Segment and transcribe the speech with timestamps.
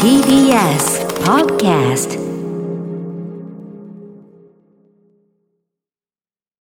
[0.00, 2.16] TBS Podcast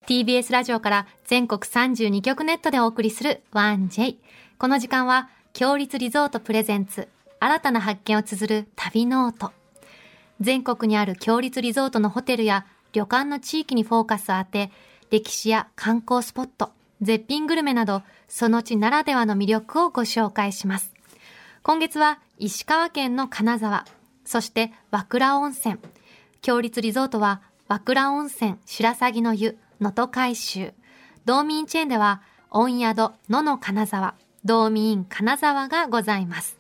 [0.08, 4.16] TBS ラジオから全国32局ネットでお送りする 1J。
[4.58, 7.08] この時間は、共立リゾート presents、
[7.40, 9.52] 新たな発見を綴る旅ノオト。
[10.40, 14.72] 全国にある共立リゾートのホテルや旅館の地域にフォーカスを当て、
[15.12, 16.72] 歴史や観光スポット、
[17.04, 20.91] 絶品グルメなど、その地ならではの魅力をご紹介します。
[21.64, 23.86] 今月は石川県の金沢、
[24.26, 25.78] そして和倉温泉。
[26.42, 30.74] 強立リゾートは和倉温泉白鷺の湯能登海舟。
[31.26, 36.58] 道民チェーンでは温宿野の金沢、道民金沢がございます。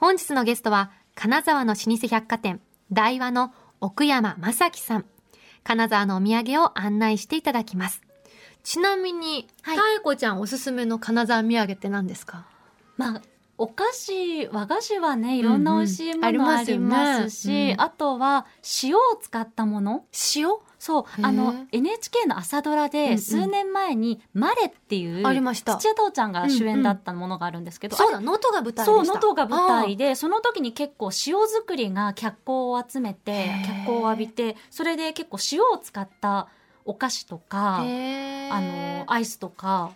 [0.00, 5.04] 本日のゲストは金沢の老舗百貨店大和の奥山正樹さん。
[5.62, 8.02] 金沢のお土産を案内していただきます。
[8.64, 12.44] ちなみに、はいたえこちゃんおすすめの金沢土産って何ですか？
[12.96, 13.22] まあ
[13.58, 17.70] お菓子和菓子はねいろんな美味しいものありうんうんありまますすよね。
[17.70, 18.46] うんしあとは
[18.82, 20.04] 塩を使ったもの。
[20.36, 20.48] 塩？
[20.78, 21.04] そう。
[21.22, 25.76] あの NHK の朝ドラでん数年前に「マレ」っていうありました。
[25.76, 28.84] 土屋太鳳ちゃんが主演だったものがあるんですけど、そうだ、能登が舞台でした。
[28.84, 36.48] そう能登が舞台でその時に結構塩作りが脚光を集めて脚光を浴びてそれで結構塩を使った
[36.84, 39.92] お菓子とかあのアイスとか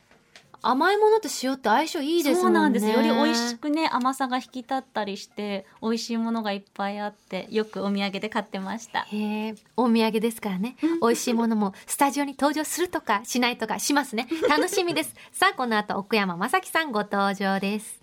[0.62, 2.58] 甘いものと塩って相性いいですもんね。
[2.58, 10.76] そうなんですより美味しくね甘さが引き立ったりして美味しいものがいっぱいあってよくお土産で買ってましたへえ、お土産ですからね。
[11.00, 14.28] 美味しいものもスタジオに登場するとかしないとかしますね。
[14.48, 15.14] 楽しみです。
[15.32, 18.00] さあ、この後、奥山正樹さんご登場です。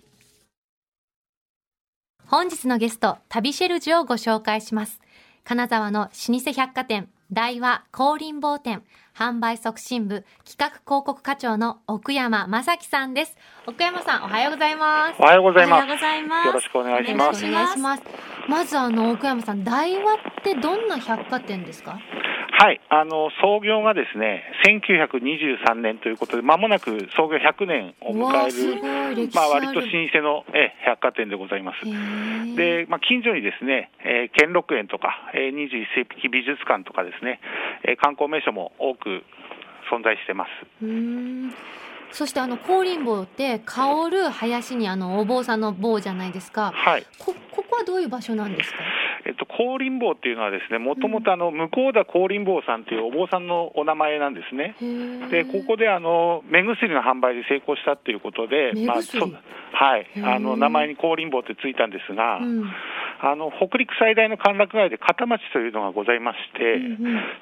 [2.26, 5.00] 本日のゲスト、旅シェルジュをご紹介します。
[5.44, 8.82] 金沢の老舗百貨店、大和光林坊店、
[9.14, 13.36] 販売促進部企画広告課長の奥山正樹さんです。
[13.66, 15.24] 奥山さん、おはようございますお。
[15.24, 15.96] はようございおはようます。
[15.96, 18.02] ございますよろしくお願いしますよろしくお願いします。
[18.48, 21.98] まずあの奥山さん、大和ってどんな百貨店ですか？
[22.60, 29.48] はい、あの創業がですね、1923年ということで、まもなく創業100年を迎える、まあ。
[29.48, 29.86] 割と老舗
[30.20, 31.84] のえ百貨店でございます。
[32.56, 37.38] で、まあ近所にですね、えー兼六園とか、えー21世紀美術館とかですね、
[37.84, 39.22] えー観光名所も多く
[39.92, 40.50] 存在してます。
[42.10, 46.72] そしてあの香林坊って香る林にあのお坊さんの坊じゃないですか。
[46.74, 47.06] はい。
[47.18, 48.78] こここはどういう場所なんですか？
[49.28, 54.74] えっと、香林坊っていうのはですね、もともとあの、向田香林坊さんというお坊さんのお名前なんですね。
[55.30, 59.20] でここであの目薬の販売で成功したっていうことで、目薬。
[59.20, 59.26] そ
[59.72, 60.06] はい。
[60.24, 62.64] あの名前に香林坊ってついたんですが、うん
[63.20, 66.78] あの北陸最大の歓楽街で片町というのがございまして、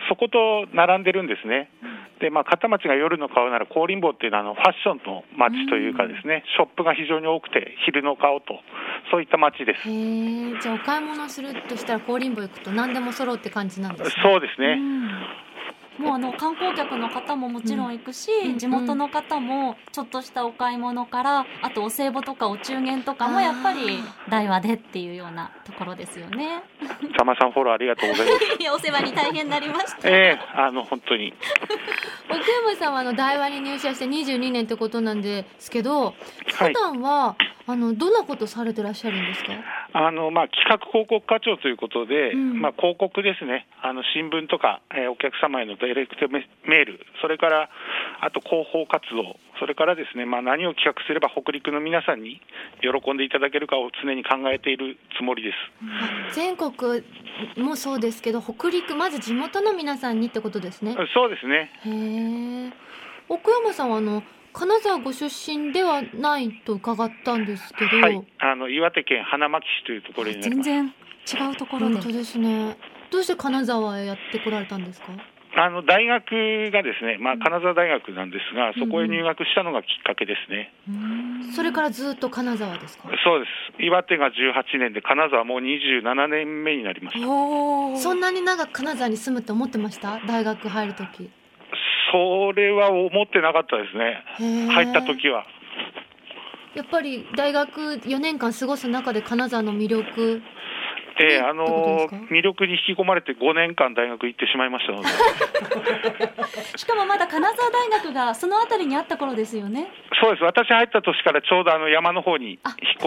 [0.08, 1.70] そこと並んでるんですね。
[2.20, 8.60] でまあ、片町が夜の顔なら香林坊っていうのはあのファッションの街というかですね、ショップが非常に多くて昼の顔と
[9.10, 9.84] そういった街です。
[9.84, 14.22] じゃあお買い物するとしたら香林坊行くと何でも揃うって感じなんですね。
[14.22, 14.80] そうですね。
[15.98, 23.98] うんもうあの観光客の方ももちろん行くし、うん地元の方もちょっとしたお買い物からあとお歳暮とかお中元とかもやっぱり
[24.28, 26.62] 大和でっていうようなところですよね。
[27.16, 28.46] ざまさんフォローありがとうございます。
[28.74, 30.08] お世話に大変になりました。
[30.08, 31.32] ええあの本当に。
[32.30, 36.14] 奥山さんはあの大和に入社して22年ってことなんですけど、はい
[36.46, 37.36] 普段は
[37.68, 39.52] あのどんなことされてらっしゃるんですか？
[39.92, 47.70] あのまあ、企画広告課長ということで、うんまあ、広告ですね、あの新聞とか、えーお客様へのダイレクトメメール、それから
[48.20, 52.40] あと広報活動、それからですね、まあ、何を企画すれば北陸の皆さんに
[52.82, 56.34] 喜んでいただけるかを常に考えているつもりです。
[56.34, 57.02] 全国
[57.56, 60.94] もそうですけど北陸まず地元の皆さんにってことですね。
[61.14, 62.72] そうですね、へえ。
[63.28, 64.22] 奥山さんはあの
[64.58, 70.92] 金沢ご出身ではないと伺ったんですけど、はい、あの岩手県花巻市というところになり全ま
[71.26, 71.36] す。
[71.36, 72.74] 然違うところで本当ですね。
[73.10, 75.08] どうして金沢へやってこられたんですか？
[75.58, 80.72] あの大学がですね、まあ、金沢大学なんですが、そこへ入学したのがきっかけですね。
[81.54, 83.10] それからずっと金沢ですか？
[83.24, 83.46] そうで
[83.76, 83.82] す。
[83.82, 87.26] 岩手が18年で、金沢もう27年目になりました。
[88.00, 90.18] そんなに長く金沢に住むって思ってました？
[90.26, 91.30] 大学入る時。
[92.16, 94.68] それは思ってなかったですね。
[94.72, 95.44] 入った時は。
[96.74, 100.42] やっぱり大学4年間過ごす中で金沢の魅力
[101.18, 102.34] ええあってことですのか？
[102.34, 105.08] 魅力に引き込まれて5年間大学行ってしまいましたので、
[106.76, 109.88] しかもまだ金沢大学がその辺りにあった頃ですよね。
[110.20, 112.58] そうです、私入った年からちょうどあの山の方に引っ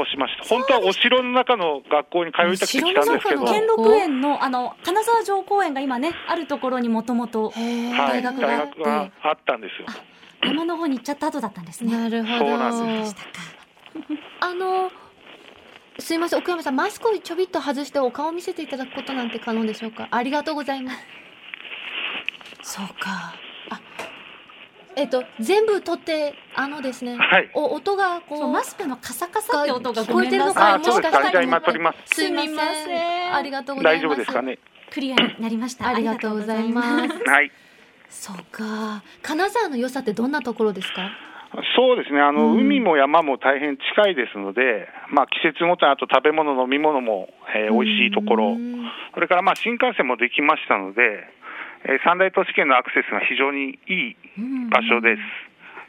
[0.01, 0.43] 越しました。
[0.43, 9.87] 本当はお城の中の学校に通いたくて来たんですけど、お城の中の兼六園のあの金沢城公園が今ねあるところにもともと大学があって大学があったんですよ。
[10.41, 11.97] 山の方に行っちゃった後だったんですね。
[11.97, 13.29] なるほそうなんどですでしたか。
[14.41, 14.91] あの
[15.99, 20.07] すいません奥山さんマスクをちょびっと外してお顔を見せていただくことなんて可能でしょうか？
[20.11, 20.97] ありがとうございます。
[22.61, 23.35] そうか。
[23.69, 23.81] あ
[24.95, 27.51] えっと全部取ってあのですね、はい。
[27.53, 31.61] お音がこそううマスクのカサカサって音がご聞こえてるのかもしかしたら。
[32.05, 32.15] すす。
[32.15, 33.35] すみません。
[33.35, 34.17] ありがとうござい大ます。
[34.17, 34.59] 丈夫ですかね？
[34.91, 35.87] クリアになりました。
[35.87, 37.13] ありがとうございます。
[37.29, 37.51] はい。
[38.09, 39.03] そうか。
[39.21, 41.11] 金沢の良さってどんなところですか？
[41.75, 42.61] そうですね、あの、うん。
[42.61, 51.25] 海も山も大変近いですので、まあ、季節ごとにあと食べ物、飲み物も、えー美味しいところ、うんそれからまあ新幹線もできましたので、
[51.85, 54.15] えー三大都市圏のアクセスが非常にいい
[54.69, 55.21] 場所です。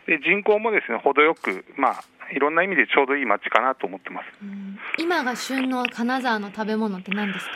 [0.06, 4.26] で人口もですね程よく、まあ、いろんな意味でちょうどいい街かなと思ってます。
[4.42, 4.78] うん。
[4.98, 7.52] 今が旬の金沢の食べ物って何ですか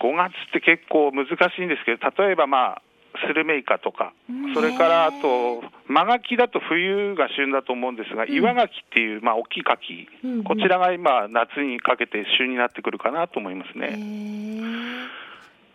[0.00, 2.82] ？5月って結構難しいんですけど、例えばまあ、
[3.26, 4.12] スルメイカとか、
[4.54, 10.08] それからあと、マガキだと冬が旬だと思うんですが、岩ガキっていう、まあ、大きいカキ、
[10.44, 13.96] こちらが今、夏にかけて旬になってくるかなと思いますへね。
[13.96, 15.06] ー。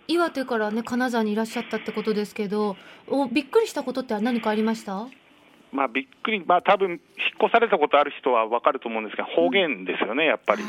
[0.07, 2.77] 岩手からね金沢にいらっしゃったってことですけど
[3.07, 5.07] おびっくりしたことって何かありました？
[5.71, 7.00] まあ、びっくり、まあ多分引っ
[7.42, 10.63] 越されたことある人は分かると思うんですが、方言ですよね、やっぱり。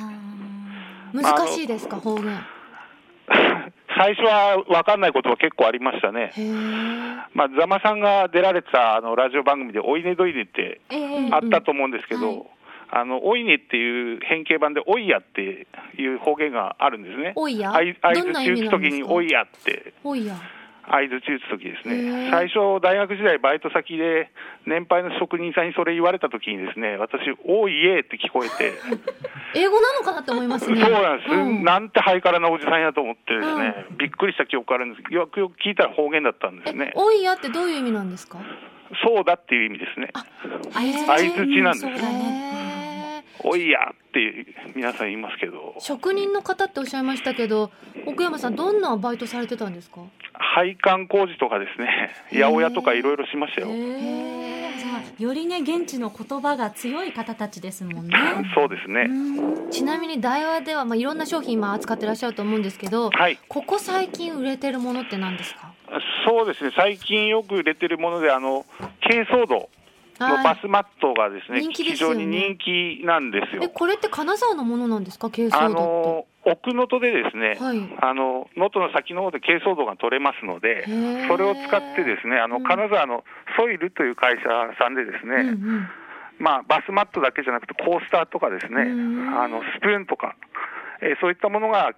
[1.13, 2.33] 難しいですか方言？
[3.97, 6.33] 最初は分かんないことは結構ありましたね。
[7.35, 11.29] まあ、座間さんが出られてたあのラジオ番組で、おいねどいねってええ。
[11.33, 12.43] あったと思うんですけど、はい。
[12.89, 15.67] あのおいねっていう変形版で、おいやって
[15.99, 17.33] いう方言があるんですね。
[17.37, 17.75] おいや？
[17.75, 20.35] あい相どんな意づち打つときに、おいやって、おいや。
[20.89, 24.31] 相づち打つときですね、最初、大学時代、バイト先で、
[24.67, 28.73] 年配の職人さんにそれ言われたときにですね、私、おいえって聞こえて、
[29.59, 30.81] 英語なのかなって思いますね。
[30.81, 31.65] そうなんです、うん。
[31.65, 35.15] なんてハイカラなおじさんやと思ってですね、びっくりした記憶あるんです。
[35.15, 36.93] よくよく聞いたら方言だったんですね。
[36.95, 36.99] え。
[37.01, 38.39] おいやってどういう意味なんですか？
[39.05, 40.11] そうだっていう意味ですね。
[40.73, 41.87] 相相づちなんです。
[41.87, 42.56] ね
[43.41, 47.71] おいやって皆さん言いますけど、職人の方っておっしゃいましたけど
[48.07, 50.01] 奥山さんどんなバイトされてたんですか？
[50.33, 53.69] 配管工事とかですね、八百屋とかいろいろしましたよ。
[53.69, 53.73] へ
[54.79, 58.15] じーゃあよりね現地の言葉が強い方たちですもんね。
[58.55, 59.09] そうですね。
[59.71, 65.73] ちなみに大和では、まあ、いろんな商品今扱ってらっしゃると思うんですけど、はい、ここ最近売れてるものって何ですか？
[66.27, 68.67] そうですね、最近よく売れてるもので、あの
[69.09, 69.69] 珪藻土
[70.21, 73.63] のバスマットがですね、人気で非常に人気なんですよ。
[73.65, 75.29] えこれって金沢のものなんですか？
[75.29, 77.81] 珪あ藻土の奥能登でですね、はい。
[78.01, 80.85] あの能登の先の方で珪藻土が取れますので
[81.29, 82.65] それを使ってですね、あのうん。
[82.65, 83.25] 金沢の
[83.59, 84.43] ソイルという会社
[84.79, 85.89] さんでですね、うんうん。
[86.39, 89.39] まあ、バスマットだけじゃなくて、コースターとかですね、うん。
[89.43, 90.37] あのスプーンとか、
[91.01, 91.93] えーそういったものが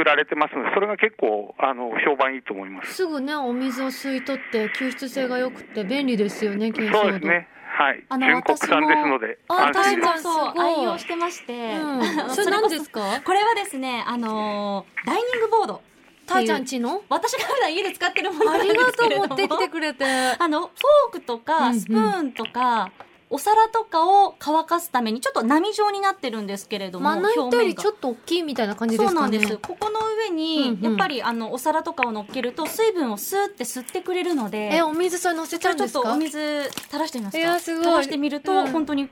[0.00, 2.94] 作られてますので、それが結構あの評判いいと思います。
[2.94, 10.52] すぐねお水を吸い取って吸湿性が良くて便利ですよねそうですね、はい、あの純国産ですので、私もあ安心大丈夫そう。
[10.52, 13.20] すごい愛用してまして、うん、 それ何ですか？
[13.24, 15.82] これはですねあのーダイニングボード。
[16.26, 17.02] たーちゃんちの？
[17.08, 20.04] 私が普段家で使ってるものなんでありがとう持ってきてくれて。
[20.38, 21.44] あのフォークとうんうん。
[21.44, 22.90] かスプーンとか、
[23.32, 29.14] お皿とかを乾かすためにちょっと波状になってるんですけれどもまな板よりちょっっと大きいみたいな感じですかね。
[29.14, 29.58] そうなんです。
[29.58, 36.00] ここの上に、やっぱりあのお皿とかを乗っけると水分をスーって吸ってくれるのでえお水それ乗せちゃうんですか？
[36.00, 37.38] ちょっとお水垂らしてみますか？
[37.38, 37.84] いやすごい。
[37.84, 38.72] 垂らしてみると、うん。
[38.72, 39.08] 本当に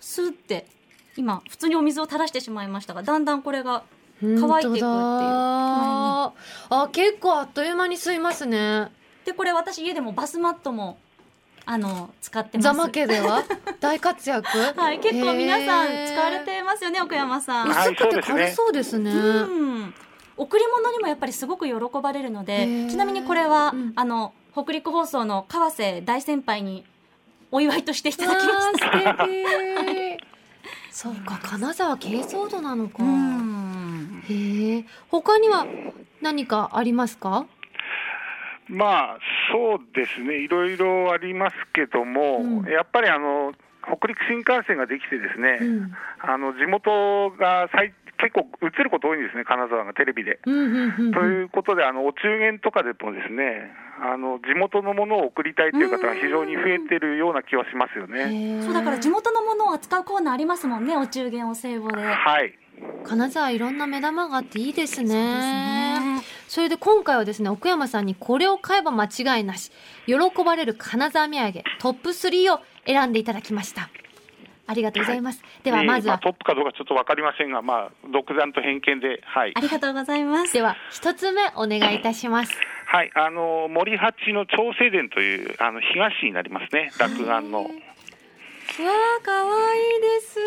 [0.00, 0.66] スーって
[1.16, 3.84] 今普通にお水を垂らしてしまいましたがだんだんこれが
[4.20, 4.82] 乾いていくっていう。
[4.84, 6.32] あ
[6.92, 8.90] 結構あっという間に吸いますね。
[9.24, 10.98] でこれ私家でもバスマットも
[11.66, 12.64] あの使ってます。
[12.64, 13.42] ザマ家では？
[13.80, 14.42] 大活躍？
[14.76, 19.10] はい結構皆さん使われてますよね奥山さん、はい薄くて軽そうですね。
[19.10, 19.14] う
[19.86, 19.94] ん。
[20.36, 22.90] 贈り物にもやっぱりすごく喜ばれるのへでー。
[22.90, 23.92] ちなみにこれは、うん。
[23.96, 26.84] あの北陸放送の川瀬大先輩に
[27.50, 28.86] お祝いとしていただきました。
[28.86, 30.24] わあ素敵。
[30.90, 33.02] そうか金沢珪藻土なのか。
[33.02, 34.22] うん。
[34.28, 35.66] へえ他には
[36.20, 37.46] 何かありますか？
[38.68, 39.18] まあ
[39.52, 42.70] そうですね、いろいろありますけども、うん。
[42.70, 43.52] やっぱりあの
[43.82, 45.92] 北陸新幹線ができて、ですね、うん。
[46.20, 50.40] あの地元が最結構映ること多いんですね、金沢がテレビで。
[50.46, 58.62] うんうんうんということで、あのお中元とかでもですねあの地元のものを送りたいという方が非常に増えてるような気はしますよね。
[58.62, 62.02] そうだから地元のものを扱うコーナーありますもんねお中元お歳暮で。
[62.02, 62.58] はい。
[63.04, 65.08] 金沢いろんな目玉があっていいですね
[66.54, 69.72] それで今回はですね奥山さんにこれを買えば間違いなし
[70.06, 73.90] 喜ばれる金沢土産トップ3を選んでいただきました。
[74.68, 76.14] ありがとうございます、ではまずは。
[76.14, 79.52] えーあ、トップかどうかちょっと分かりませんが、まあ、独断と偏見で、はい。
[79.56, 80.54] あ、りがとうございます。
[80.54, 82.54] では一つ目お願いいたします。
[82.86, 87.68] はい、あの森八の長生殿というあの東になりますね、落雁の。
[88.82, 90.40] わあ可愛いです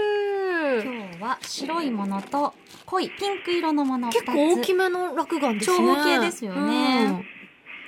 [0.84, 2.54] 今日は白いものと
[2.86, 5.78] 濃いピンク色のもの2つ結構大きめの落眼ですね。
[5.78, 7.26] 長方形ですよね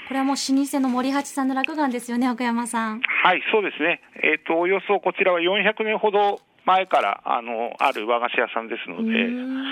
[0.08, 4.02] これはもう老舗の森八さんの落眼ですよね奥山さんはい、そうですね。
[4.24, 9.12] えっ、と、およそこちらは400年ほど前から、あの、ある和菓子屋さんですのうん。
[9.12, 9.64] で、うん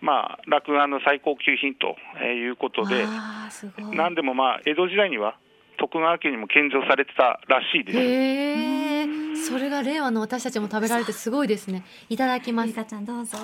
[0.00, 3.08] まあ、落眼の最高級品とえーいうことで、わ
[3.46, 3.96] あすごい。
[3.96, 5.36] なんでもまあ、江戸時代には
[5.76, 7.98] 徳川家にも献上されてたらしいです。
[7.98, 9.06] へえ。
[9.36, 11.84] それが令和の私たちも食べられてすごいですね。
[12.08, 12.74] いただきますリ。
[12.74, 13.38] カちゃんどうぞ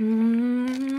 [0.00, 0.90] うーん。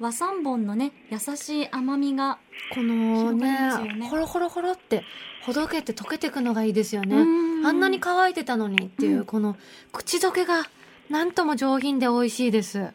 [0.00, 2.38] 和三本のね優しい甘みが
[2.74, 3.52] このね
[3.96, 5.02] ねほろほろほろって
[5.42, 7.16] ほどけて溶けていくのがいいですよね。
[7.16, 7.24] う
[7.62, 9.56] んあんなに乾いてたのにっていう、うんこの
[9.92, 10.64] 口どけが
[11.08, 12.92] なんとも上品で美味しいです。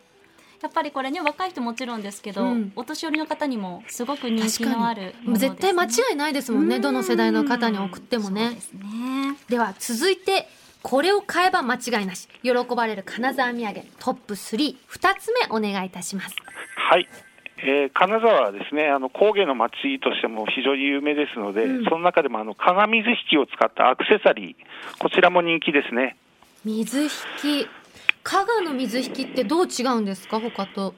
[0.61, 2.73] やっぱりこれね若い人もちろんですけど、うん。
[2.75, 5.37] お年寄りの方にもすごく人気のあるね。
[5.37, 6.77] 絶対間違いないですもんね。
[6.77, 6.81] うん。
[6.81, 8.51] どの世代の方に送ってもね。
[8.51, 8.57] ね。
[9.47, 10.47] では続いて
[10.81, 12.27] これを買えば間違いなし。
[12.43, 14.75] 喜ばれる金沢土産トップ32
[15.19, 16.35] つ目お願いいたします。
[16.75, 17.07] はい。
[17.61, 21.83] えー金沢はですね、あの工芸の町としても非常に有名ですので、うん。
[21.85, 26.17] その中でもあの鏡水引を使ったアクセサリー、こちらも人気ですね。
[26.65, 27.09] 水引
[27.41, 27.67] き
[28.29, 30.39] 加賀の水引きってどう違うんですか？
[30.39, 30.93] 他と。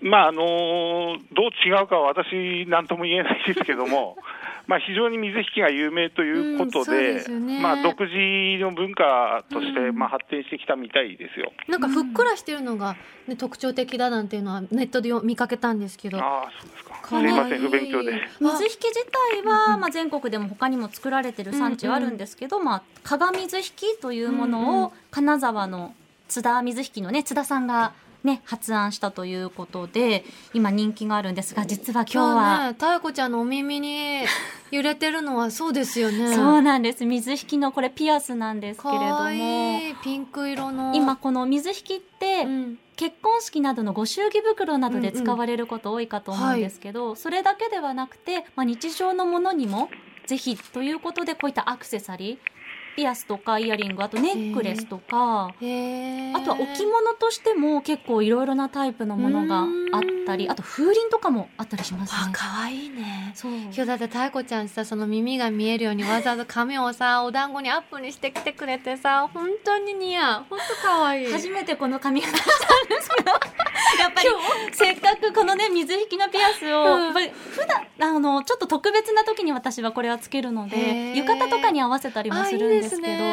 [0.00, 4.16] まああのーどう違うかは私、なんとも言えないですけども、
[4.68, 7.60] まあ非常に水引きが有名ということうんで、ね。
[7.60, 9.98] まあ独自の文化として、うん。
[9.98, 11.50] まあ発展してきたみたいですよ。
[11.66, 12.94] なんかふっくらしてるのが、
[13.26, 16.18] ね、特徴的だなんていうのはネットで見かけたんですけど。
[16.18, 16.94] ああ、そうですか。
[16.94, 17.28] すかわいい。
[17.30, 18.12] いません、不勉強で。
[18.40, 19.04] 水引き自
[19.34, 25.94] 体は、まあ、全国でも他にも作られてる産地はあるんですけど、まあ、鏡水引きというものうんうんを金沢の
[26.28, 27.92] 津田水引きのね津田さんが
[28.22, 34.24] ね発案したということで今人気があるんですが実は今日今は日ね妙子ちゃんのお耳に
[34.70, 36.34] 揺れてるのはそうですよね。
[36.34, 37.04] そうなんです。
[37.06, 39.08] 水引きのこれピアスなんですけれども。
[39.08, 40.94] かわいいピンク色の。
[40.94, 42.78] 今この水引きって、うん。
[42.96, 49.88] 結婚式などのご祝儀袋などで使われること多いかと思うんですけど、それだけではなくて、まあ、日常のものにも
[50.26, 52.38] ぜひということでこういったアクセサリー
[52.98, 59.60] ピアスとかイヤリングあとネックレスとかあとは置物としても結構いろいろなタイプのものが
[59.96, 62.18] あったりあと風鈴とかもあったりしますね。
[62.26, 63.30] あ可愛いね。
[63.36, 63.52] そう。
[63.52, 70.44] 今日だって妙子ちゃんさその耳が見えるようにわざわざ髪をさお団子にアップにしてきてくれてさ本当に似合う。
[70.50, 71.32] 本当可愛い。
[71.32, 73.30] 初めてこの髪型したんですけど
[75.38, 77.04] このね水引きのピアスを、うん。
[77.04, 77.64] やっぱり普
[77.98, 81.14] 段あのちょっと特別な時に私はこれはつけるのへでー。
[81.14, 83.24] 浴衣とかに合わせたりもあするんですけど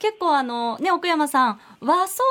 [0.00, 2.22] 結構あのね奥山さん和装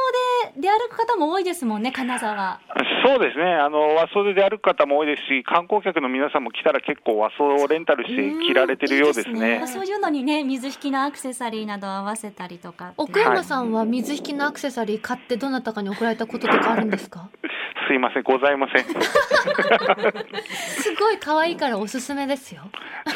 [0.56, 2.60] で出歩く方も多いですもんね金沢。
[3.06, 9.74] そうですね、あの和装で歩く方も多いですし、観光客の皆さんも来たら結構和装をレンタルして着られてるようですうんいいねです。
[9.74, 12.94] そういうのにね水引きのアクセサリーなど合わせたりとか。
[12.98, 17.30] 奥山さんは水引きのアクセサリー買ってどなたかに送られたこととかあるんですか？
[17.88, 18.84] すいません、ございません。
[20.52, 22.64] すごい可愛いからおすすめですよ。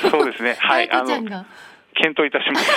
[0.09, 1.45] そうですね、はい、あの妙子ちゃんが
[1.95, 2.71] 検討いたします。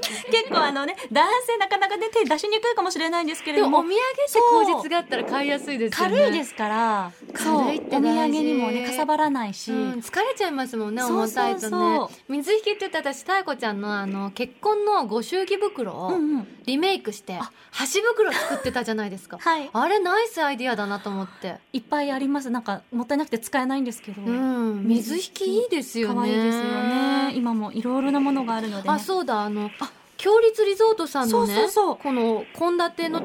[0.30, 3.82] 結構あのね男性なかなかね手出しにくいかもしれないんですけれども。
[3.82, 6.16] でもお土産って口実があったら買いやすいですよね。
[6.16, 11.68] 軽いですから軽いってお土産にもねかさばらないし、うん、疲れちゃいますもんね重たいとね。
[11.68, 16.60] そうそう水引きって言ったら私妙子ちゃんのあの結婚のご祝儀袋をうんうん。
[16.66, 17.50] リメイクしてあ。
[17.72, 19.38] 箸袋作ってたじゃないですか。
[19.38, 19.70] はい。
[19.72, 21.56] あれナイスアイディアだなと思って。
[21.72, 22.50] いっぱいあります。
[22.50, 24.84] なんかもったいなくて使えないんですけど、うん。
[24.86, 26.14] 水引きいいですよね。
[26.14, 31.96] 可愛いですよね今もいろいろなものがあるので、ね、あそうだあのあ強立リゾートさんのねそうそうそう。
[31.96, 33.20] この献立の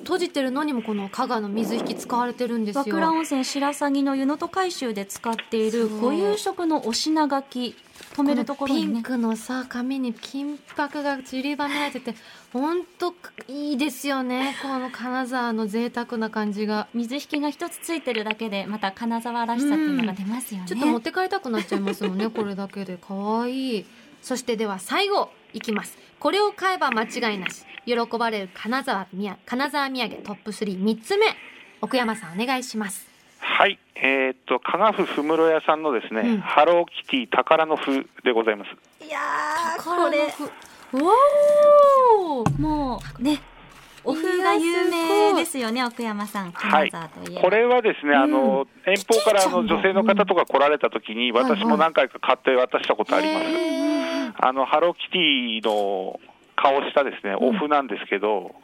[0.00, 2.84] 閉じてるのにもこの加賀の水引き使われてるんですよ。
[2.86, 7.74] 和倉温泉白鷺の湯の戸回収で使っているご夕食のお品書き
[8.14, 8.92] 止めるところにね。
[8.94, 12.14] ピンクのさ紙に金箔が散りばめられてて
[12.52, 13.14] ほんと
[13.48, 14.56] いいですよね。
[14.62, 16.88] この金沢の贅沢な感じが。
[16.94, 22.98] 水引きが一つついてるだけでまた金沢らしさっていうのが出ますよね、ちょっと持って帰りたくなっちゃいますもんね これだけで。
[23.00, 23.84] 可愛い
[24.22, 25.98] そしてでは最後いきます。
[26.18, 27.64] これを買えば間違いなし。
[27.86, 31.26] 喜ばれる金沢みや金沢土産トップ33つ目。
[31.84, 33.13] 奥山さんお願いします
[33.56, 36.40] はい、えーっと、加賀府ふむろ屋さんのですね、うん。
[36.40, 39.04] ハローキティ宝の符でございます。
[39.04, 40.28] いやー宝のこれ。
[40.28, 40.44] 符
[40.94, 42.60] うわー。
[42.60, 43.22] もう。
[43.22, 43.40] ね。
[44.02, 46.52] お風が有名ですよね奥山さん。
[46.52, 53.46] 金沢といこれはですね、あの遠方からあの女性の方とか来られた時に、私も何回か買って渡したことあります。
[54.36, 56.18] あのハローキティの
[56.56, 58.54] 顔したですね、お符なんですけど、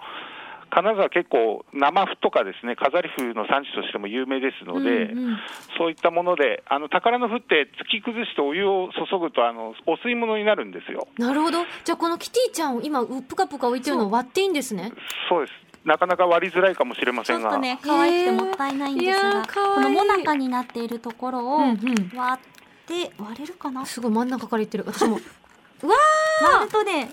[0.70, 5.38] 金沢結構生麩とかですね飾り麩の産地としても有名ですので、うんうん。
[5.76, 11.08] そういったものであの宝の麩って突き崩してお湯を注ぐとあのお吸い物になるんですよ。
[11.18, 11.64] なるほど。
[11.84, 14.92] じゃあこのキティちゃんを今うぷかぷか置いてるのを割っていいんですね？
[15.28, 15.52] そうです。
[15.84, 17.48] なかなか割りづらいかもしれまちせんが。
[17.48, 17.78] ょっとね。
[17.82, 21.78] 可愛くてもったいないんですがこのもなかになっているところをうんうん。
[22.16, 23.84] 割って割れるかな？
[23.86, 24.84] すごい真ん中からいってる。
[24.86, 25.18] 私も。
[25.82, 27.08] 割るとね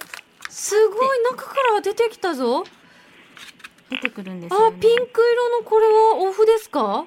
[0.49, 2.63] すごい中から出てきたぞ
[3.89, 7.05] 出てくるんですよ、ね、あピンク色のこれはお麩ですか？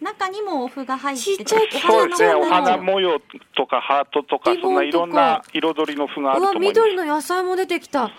[0.00, 2.28] 中にもお麩が入っててちっちゃいそうですね。
[2.48, 3.20] 花模様
[3.56, 6.80] とかハートとかそんないろんな彩りの麩があうわると思います。
[6.80, 8.10] 緑の野菜も出てきた。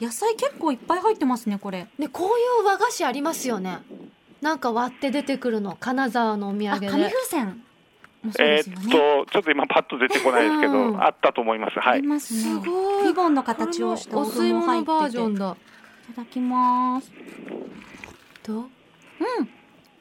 [0.00, 1.86] 野菜結構いっぱい入ってますねこれ。
[1.98, 3.78] ねこういう和菓子ありますよね。
[4.40, 6.88] なんか割って出てくるの金沢のお土産で。
[6.88, 7.62] あ紙風船
[8.22, 11.02] ね、ーっとちょっと今パッと出てこないですけど、うん。
[11.02, 12.40] あったと思いますはあいりますね。
[12.40, 13.04] すごい。
[13.04, 15.56] リボンの形をしたお吸い物バージョンだ
[16.12, 17.10] ただきます。
[18.42, 18.62] どう？
[18.62, 18.68] うん。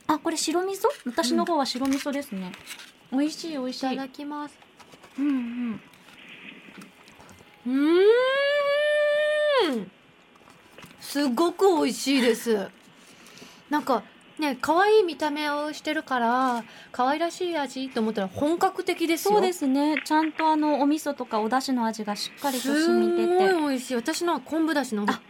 [0.07, 0.87] あこれ白味噌？
[1.05, 2.51] 私の方は白味噌ですね、
[3.11, 3.85] 美味しい美味しい。
[3.87, 4.57] いただきます。
[5.17, 5.81] うんうん。
[7.67, 9.91] うーん。
[10.99, 12.69] すごく美味しいです。
[13.69, 14.03] なんか
[14.39, 19.33] ね可愛い見た目をしてるから可愛らしい味と思ったら本格的ですよ。
[19.33, 20.01] そうですね。
[20.05, 23.37] ちゃんとあのお味噌とかお出汁の味がしっかりとす染みてて。
[23.53, 23.95] ごい美味しい。
[23.95, 25.21] 私のは昆布だしのあ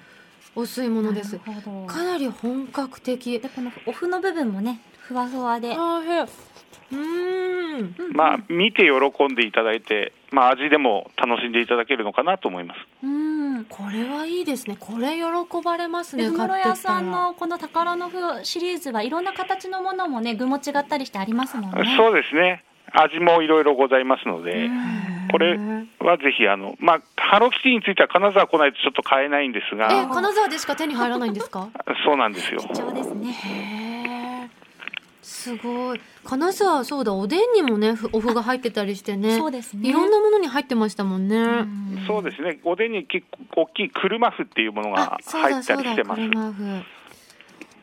[0.56, 1.40] お吸い物です。
[1.88, 3.40] かなり本格的。
[3.40, 7.96] でこのお麩の部分もねふわふわで、あーへうーん。
[7.98, 12.78] うんまあ見て喜んでいただいてまあ味でも楽しんでいただけるのかなと思います。
[13.04, 13.66] うん。
[13.66, 14.78] これはいいですね。
[14.80, 15.24] これ喜
[15.64, 21.96] ばれますでね買ふもろ屋さんのこの宝の麩シリーズはいろんな形のものもね具も違ったりしてありますもんね。
[21.96, 22.64] そうですね
[22.94, 25.28] 味もいろいろございますので、うん。
[25.32, 25.58] これ
[26.00, 31.70] はぜひあの、まあ、ハローキティについては金沢来ないとちょっと買えないんですえが、金沢でしか手に入らないんですか？
[32.04, 32.60] そうなんですよ。
[32.60, 34.50] 貴重ですね。
[35.22, 36.02] すごい。
[36.26, 39.38] 金沢そうだおでんにもねふお麩が入ってたりしてね。
[39.38, 39.88] そうですね。
[39.88, 42.04] いろんなものに入ってましたもんね、うん。
[42.08, 46.22] そうですね、おでんに結構大きい車麩っていうものあが入っただそうだりしてます。
[46.22, 46.84] 車麩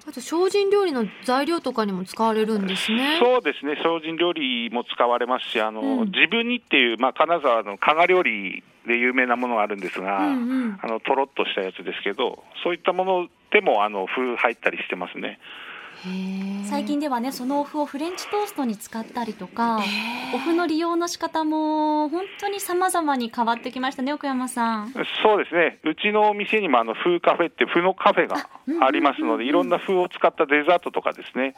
[0.08, 3.18] あと精進料理の材料とかにも使われるんですね。
[3.20, 6.10] そうですね、精進料理も使われますし、あの、うん。
[6.12, 15.40] 自分にっていう、まあ、金沢の加賀料理で有名なものがあるんですが、うんうんあのとろっとしたやつですけど、そういったものでもあの風入ったりしてますね。
[16.68, 19.80] 最近ではねそのお麩をフレンチトーストに使ったりとか
[20.34, 24.92] お麩の利用の仕方も本当に様々に変わってきましたね奥山さん。
[25.22, 28.48] そうですね、うちのお店にもあの風カフェって、風のカフェが
[28.86, 31.54] ありますので、いろんな風を使ったデザートとかですね、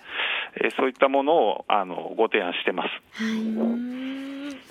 [0.57, 2.89] えーそういったものをあのご提案してます。
[3.23, 4.69] はい。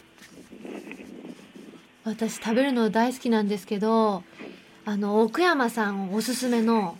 [2.05, 4.23] 私食べるの大好きなんですけど
[4.85, 6.97] あの奥山さんおすすめの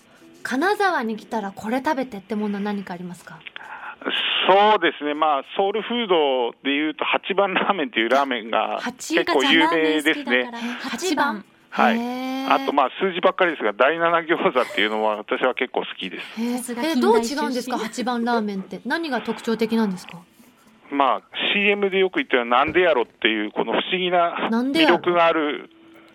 [0.48, 3.38] 金沢に来たらこれ食べてってものは何かありますか？
[4.48, 10.50] そうですね、まあ、ソウルフードでいうと、八番ラーメンっていうラーメンが八結構有名ですね。
[10.84, 11.98] 8番はい。
[12.50, 16.74] あと、まあ、数字ばっかりですが、第七餃子っていうのは、私は結構好きです。
[16.74, 17.78] えどう違うんですか？
[17.78, 18.80] 八番ラーメンって。
[18.86, 20.22] 何が特徴的なんですか？
[20.92, 21.22] まあ、
[21.54, 24.96] CM でよく言ってるなんでやろっていう、この不思議ななんでやろ？
[24.96, 25.70] 魅力がある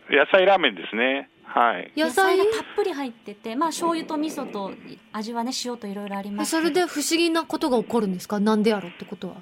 [0.09, 1.29] 野菜ラーメンですね。
[1.55, 1.93] はい。
[1.97, 2.39] 野野菜？
[2.39, 4.73] 菜がたっぷり入っててまあ醤油と味噌と
[5.13, 8.41] 味はね塩といろいろありますそれで不思議なことが起こるんですか？
[8.41, 9.35] なんでやろってことは？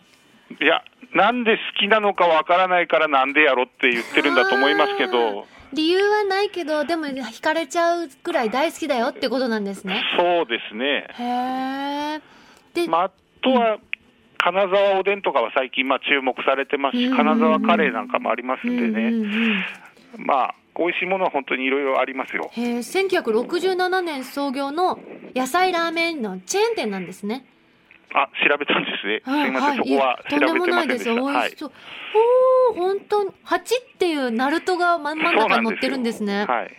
[0.61, 0.83] いや、
[1.15, 10.03] なんで好きなのかわからないからなんでやろって言ってるんだと思いますけど、理由はないけどでも惹かれちゃうくらい大好きだよってことなんですね。
[10.19, 11.07] そうですね。
[11.17, 12.21] へえ
[12.75, 13.11] で、まあ、あ
[13.43, 13.79] とは、
[14.39, 17.17] 金沢おでんとかは最近まあ注目されてますし、うん。
[17.17, 20.27] 金沢カレーなんかもありますんでね、うん。
[20.27, 22.49] まあ、美味しいものは本当にいろいろありますよ。
[22.53, 24.99] へえ1967年創業の
[25.35, 27.45] 野菜ラーメンのチェーン店なんですね。
[28.13, 29.23] あ、調べたんですね。
[29.25, 30.95] すはいません、そこは調いやとんでもべてないで。
[30.95, 31.15] ませんですした。
[31.15, 31.47] 美はい。
[31.47, 31.73] 味しそう。
[32.73, 36.45] おお、本当に八っていうナルトが真ん中に乗ってるんですね。
[36.47, 36.77] はい。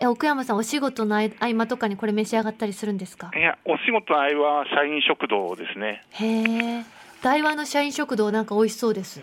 [0.00, 3.30] え奥山さんお仕事の合合間とかにこれ召し上がったりするんですか？
[3.36, 6.02] いや、お仕事の合間は社員食堂ですね。
[6.10, 6.84] へえ。
[7.22, 9.20] 大和の社員食堂なんか美味しそうです。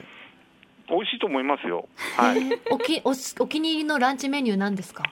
[0.89, 1.87] 美味しいと思いますよ。
[2.17, 2.39] はい。
[2.71, 5.03] おきおすお気に入りのランチメニューなんですか？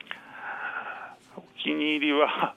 [1.36, 2.55] お気に入りは、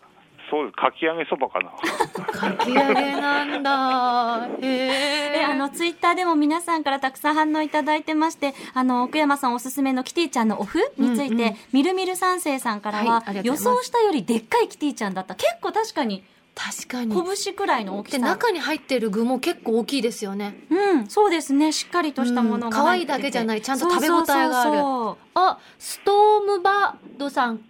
[0.50, 1.70] そうです、かき揚げそばかな。
[1.70, 4.48] かき揚げなんだ。
[4.60, 5.38] へえ。
[5.38, 16.24] であのツイッターでも皆さんからたくさん反応いただいてましてあの奥山さんおすすめのキティちゃんのお麩について、うんうんみるみる三世さんからはいは、い予想したよりでっかいキティちゃんだった結構確かに
[16.56, 17.14] 確かに。
[17.14, 20.66] 拳くらいの大きでさ中に入ってる具も結構大きいですよね。
[20.70, 27.60] うんそうですねしっかりとしたものがうん可愛いだけじゃないちゃんと食べ応えがあるあ、ストームバードさん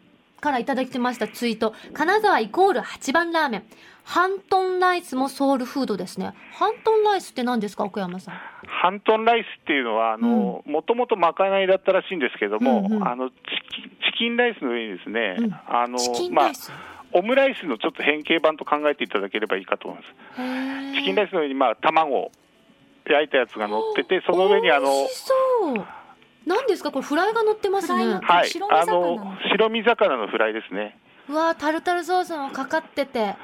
[0.41, 1.75] からいただきましたツイート。
[1.93, 3.65] 金沢イコール8番ラーメン。
[4.05, 6.33] ハントンライスもソウルフードですね。
[6.53, 8.35] ハントンライスって何ですか、奥山さん。
[8.69, 13.37] ハントンライスっていうのは、あの、もともとまかないだったらしいんですけども、うんうんあの、チ
[13.75, 16.71] キンチキンライスの上にですね、うんあのチキン、まあライ、ス？
[17.19, 20.97] オムライスのちょっと変形版と考えていただければいいかと思います。
[20.99, 22.31] チキンライススの上に、まあ、卵、
[23.09, 25.33] 焼いたやつが乗ってて、その上にあの、美味しそ
[25.73, 25.87] う。
[26.47, 26.93] 何ですか？
[26.93, 28.21] これフライが乗ってますね。
[28.23, 30.99] はい白、身あ魚のの、白身魚のフライですね。
[31.29, 33.35] うわータルタルソースもかかってて。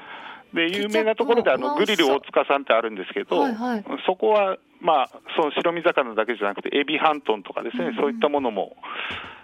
[0.55, 8.77] で有名なところであのグリル大塚さんってあるんですけど、はいはいそこは、まあ、その白身魚だけじゃなくて、エビハントンとかですね、そういったものも、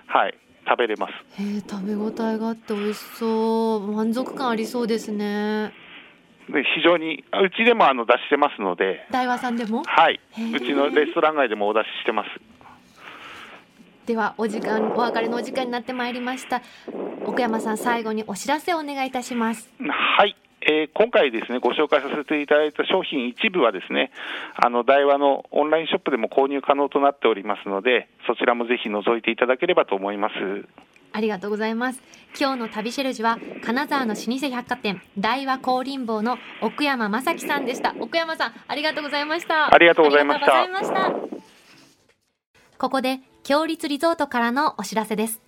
[0.06, 0.34] はい、
[0.68, 1.12] 食べれます。
[1.42, 3.92] へえ食べ応えがあって美味しそう。
[3.92, 5.72] 満足感ありそうですね。
[6.50, 9.82] で非常に、あうちでもあの出してますので、大和さんでも？
[9.84, 10.20] はい、
[10.54, 12.28] うちのレストラン街でもお出ししてます。
[14.06, 16.62] ではお時間お別れのお時間になってまいりました
[17.26, 20.34] 奥山さん最後にお知らせをお願いいたしますはい、
[20.70, 24.10] えー今回ですね、ご紹介させていただいた商品一部はですね、
[24.54, 30.34] あの、大和のオンラインショップでも購入可能となっておりますので、そちらもぜひ覗いていただければと思います。
[31.10, 32.02] ありがとうございます
[32.38, 40.46] 今日の旅シェルジュは金沢の老舗百貨店大和香林坊の奥山正樹さんでした奥山さんありがとうございましたありがとうございました
[40.84, 41.12] した。
[42.76, 45.40] ここで、強立リゾートからのお知らせです。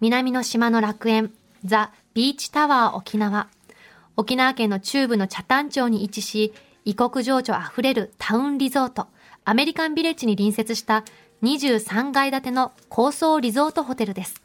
[0.00, 1.32] 南の島の楽園、
[1.64, 3.48] ザ・ビーチタワー沖縄。
[4.18, 6.54] 沖縄県の中部の北谷町に位置し、
[6.86, 9.08] 異国情緒あふれるタウンリゾート、
[9.44, 11.04] アメリカンビレッジに隣接した
[11.42, 14.40] 23階建ての高層リゾートホテルです。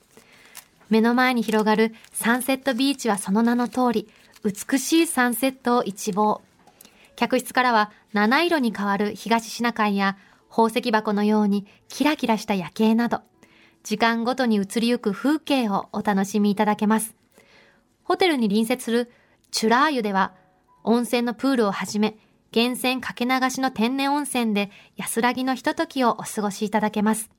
[0.89, 4.09] 目の前に広がるサンセットビーチはその名の通り、
[4.43, 6.41] 美しいサンセットを一望。
[7.15, 10.17] 客室からは七色に変わる東シナ海や
[10.49, 13.21] 宝石箱のようにキラキラした夜景など、
[13.83, 17.15] 時間ごとに移りゆく風景をお楽しみいただけます。
[18.03, 19.11] ホテルに隣接する
[19.51, 20.33] チュラー湯では、
[20.83, 22.17] 温泉のプールをはじめ、
[22.53, 27.29] 源泉かけ流しの天然温泉で安らぎのひとときをお過ごしいただけます。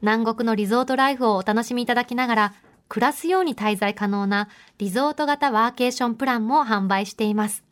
[0.00, 2.54] 南国のリゾートライフをお楽しみいただきながら、
[2.88, 7.64] 暮らすように滞在可能なリゾート型ワーケーションプランも販売しています。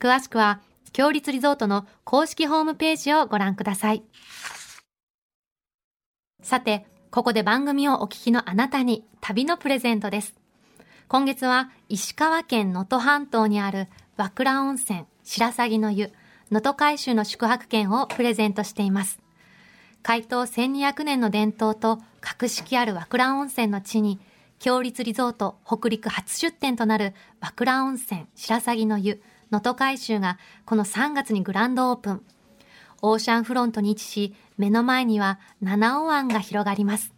[0.00, 0.60] 詳しくは、
[0.92, 4.02] 強立リゾートの公式ホームページをご覧ください。
[6.42, 10.34] さて、ここで番組をお聞きのあなたに旅のプレゼントです。
[11.08, 16.10] 今月は石川県能登半島にある和倉温泉白鷺の湯
[16.50, 19.20] 能登海舟の宿泊券をプレゼントしています。
[20.02, 24.18] 開湯1200年の伝統と格式ある和倉温泉の地に、
[24.58, 32.22] 強立リゾート北陸初出店となる和倉温泉白鷺の湯能登海舟がこの3月にグランドオープン。
[33.02, 37.12] オーシャンフロントに位置し、目の前には七尾湾が広がります。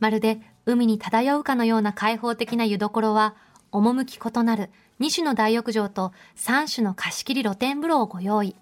[0.00, 3.34] まるで海に漂うかのような開放的な湯どころは、
[3.72, 4.70] 趣異なる
[5.00, 8.54] 2種の大浴場と3種の貸し切り露天風呂をご用意。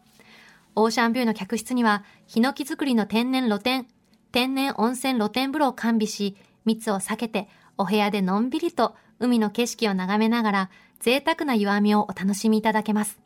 [0.76, 3.86] オーシャンビューの客室には、ヒノキ作りの天然露天、
[4.32, 13.18] 天然温泉露天風呂を完備し、密を避けて、お部屋でのんびりと海の景色を眺めながら、贅沢な湯あみをお楽しみいただけます。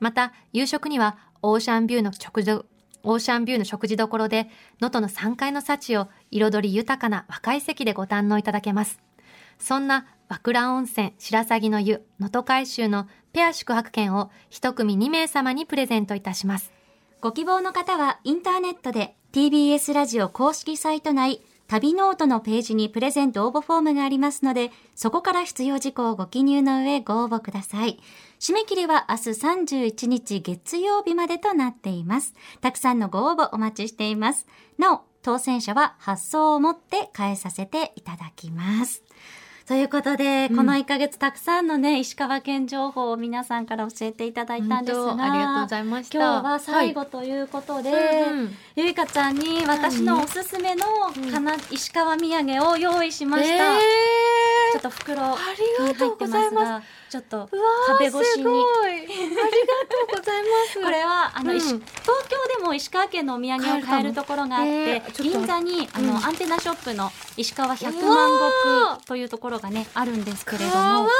[0.00, 2.64] また、夕食には、オーシャンビューの食事、
[3.02, 4.48] オーシャンビューの食事どころで、
[4.80, 9.00] 能登の3階の幸を彩り豊かな若い席でご堪能いただけます。
[9.58, 16.72] そんな和倉温泉白鷺の湯能登海舟のペア宿泊券を一組2名様にプレゼントいたします。
[17.20, 27.98] ご希望の方はインターネットで TBS ラジオ公式サイト内旅ノオトのページにプレゼント応募フォームがありますので、そこから必要事項をご記入の上ご応募ください。
[28.40, 32.34] 締め切りは明日31日月曜日までとなっています。
[32.60, 34.46] たくさんのご応募お待ちしています。
[34.76, 39.02] なお、当選者は発送をもって代えさせていただきます。
[39.66, 40.56] ということで、うん。
[40.56, 46.18] この1ヶ月たくさんのね、石川県情報を皆さんから教えていただいたんですが、ありがとうございました。
[46.18, 47.92] 今日は最後ということで、
[48.76, 50.84] ゆいかちゃんに私のおすすめの
[51.30, 53.76] かな、石川土産を用意しました。
[53.76, 53.80] え
[54.72, 55.36] ちょっと袋にあ
[55.86, 56.66] りがとうございます。
[56.66, 57.46] 入ってが、ちょっと
[57.88, 58.90] 壁ー越しにすごい。
[58.90, 59.50] ありがと
[60.14, 60.80] うございます。
[60.80, 61.82] これはあの、うん石東
[62.26, 71.10] 京でも石川県のお土産を買えるところがあって、買え銀座にあの、うんアンテナショップの石川百万ー石というところがねあるんですけれどかわも。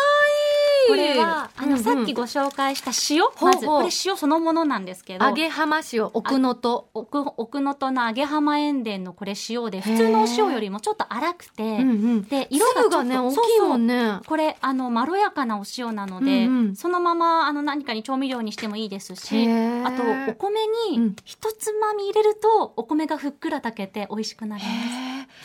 [0.88, 5.26] これはあの、さっきご紹介した塩、まずこれ塩そのものなんですけど。
[5.26, 6.84] 揚げ浜塩奥能登。
[6.94, 11.78] 奥奥能登の揚げ浜塩田のこれ塩で普通のお塩よりもちょっと粗くて。
[12.28, 14.20] で色がちょっと粒がね大きいもんね。
[14.26, 19.46] これあのまろやかなお塩なので、そのままあの何かに調味料にしてもいいですし
[19.84, 21.02] あとお米うん。
[21.02, 25.01] に一つまみ入れるとお米がふっくら炊けて美味しくなります。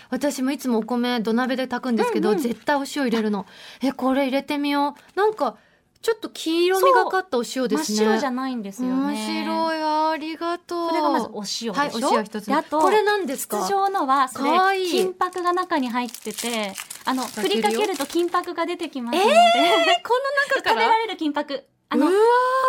[0.10, 3.46] 私もいつもお米土鍋で炊くんですけど、うんうん絶対お塩入れるの。
[3.82, 5.20] え、これ入れてみよう。
[5.20, 5.58] なんか、
[6.02, 7.98] ちょっと黄色みがかったお塩ですね。
[7.98, 8.96] 真っ白じゃないんですよね。
[9.13, 9.78] 面白い。
[9.84, 10.89] ありがとう。
[10.89, 11.74] それがまずお塩でしょ？
[11.74, 12.46] はい、お塩一つ。
[12.46, 13.62] であとこれなんですか？
[13.63, 14.52] 筒状のはそれ
[14.89, 16.74] 金箔が中に入ってて
[17.06, 20.13] あの振りかけると金箔が出てきますので、こ
[20.50, 20.76] の中から？
[20.76, 22.15] 食べられる金箔あのうわ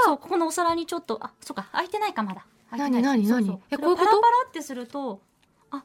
[0.07, 3.61] そうここのお皿にちょっとあそうか開いてないかまだ何何何？
[3.71, 4.05] えこういうこと？
[4.05, 5.21] パラパラってすると
[5.71, 5.83] ああ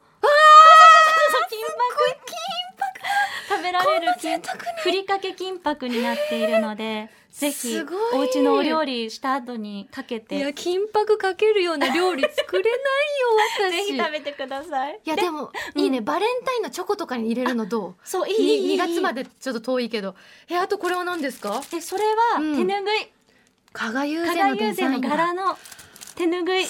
[1.49, 1.77] 金箔
[2.25, 2.35] 金
[2.77, 4.41] 箔食べられる金
[4.83, 7.75] ふりかけ金箔になっているので ぜひ
[8.13, 13.71] お家のお料理した後にかけいてや、金箔かけるような料理作れないよ、私。
[13.89, 14.99] ぜひ食べてください。
[15.03, 15.99] いや、でも、いいね。
[16.01, 18.07] バレンタインのチョコとかに入れるのどう？
[18.07, 18.75] そういいいいいい。
[18.75, 20.15] 2月までちょっと遠いけど。
[20.47, 21.59] え、あとこれは何ですか？
[21.71, 22.03] でそれ
[22.35, 22.55] はうん。
[22.55, 23.11] 手ぬぐい、
[23.71, 25.57] 加賀友加禅の柄の
[26.13, 26.67] 手ぬぐい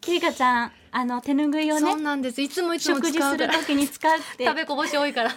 [0.00, 2.40] キリカちゃんあの手ぬぐいをそうねなんです。
[2.40, 3.48] いつもいつも食事する。
[3.50, 4.44] 時に使うって。
[4.46, 5.34] 食べこぼし多いから。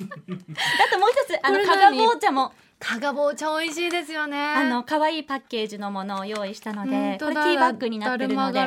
[0.00, 2.52] あともう一つあの加賀棒茶も。
[2.80, 4.38] 加賀棒茶美味しいですよね。
[4.38, 8.60] あの可愛いパッケージのものを用意したの本でこれティーバッグになってるので